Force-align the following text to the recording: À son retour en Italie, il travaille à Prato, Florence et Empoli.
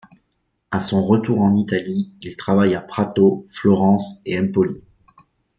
À 0.71 0.81
son 0.81 1.05
retour 1.05 1.41
en 1.41 1.53
Italie, 1.53 2.09
il 2.23 2.35
travaille 2.35 2.73
à 2.73 2.81
Prato, 2.81 3.45
Florence 3.51 4.19
et 4.25 4.39
Empoli. 4.39 4.81